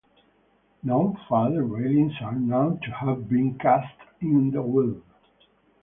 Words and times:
No 0.81 1.15
further 1.29 1.63
railings 1.63 2.13
are 2.21 2.33
known 2.33 2.79
to 2.79 2.89
have 2.91 3.29
been 3.29 3.59
cast 3.59 3.93
in 4.19 4.49
the 4.49 4.59
Weald. 4.63 5.03